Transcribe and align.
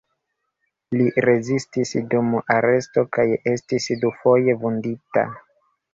Li 1.01 1.05
rezistis 1.25 1.91
dum 2.13 2.33
aresto 2.55 3.03
kaj 3.19 3.27
estis 3.55 3.91
dufoje 4.07 4.57
vundita. 4.65 5.29